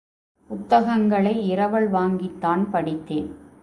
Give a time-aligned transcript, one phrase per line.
[0.49, 3.29] புத்தகங்களை இரவல் வாங்கித் தான் படித்தேன்.